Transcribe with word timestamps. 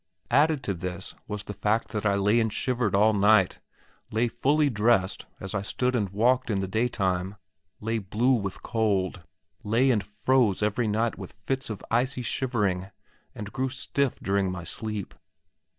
Added 0.31 0.63
to 0.63 0.73
this 0.73 1.13
was 1.27 1.43
the 1.43 1.53
fact 1.53 1.89
that 1.89 2.07
I 2.07 2.15
lay 2.15 2.39
and 2.39 2.51
shivered 2.51 2.95
all 2.95 3.13
night, 3.13 3.59
lay 4.09 4.27
fully 4.29 4.67
dressed 4.67 5.27
as 5.39 5.53
I 5.53 5.61
stood 5.61 5.95
and 5.95 6.09
walked 6.09 6.49
in 6.49 6.59
the 6.59 6.67
daytime, 6.67 7.35
lay 7.79 7.99
blue 7.99 8.33
with 8.33 8.63
cold, 8.63 9.21
lay 9.63 9.91
and 9.91 10.03
froze 10.03 10.63
every 10.63 10.87
night 10.87 11.19
with 11.19 11.37
fits 11.45 11.69
of 11.69 11.85
icy 11.91 12.23
shivering, 12.23 12.89
and 13.35 13.53
grew 13.53 13.69
stiff 13.69 14.19
during 14.19 14.49
my 14.51 14.63
sleep. 14.63 15.13